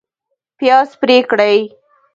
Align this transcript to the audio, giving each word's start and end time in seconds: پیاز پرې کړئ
پیاز 0.57 0.89
پرې 0.99 1.17
کړئ 1.31 1.57